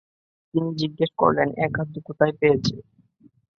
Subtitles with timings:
[0.53, 2.65] তিনি জিজ্ঞেস করলেন, এ খাদ্য কোথায় পেয়েছ?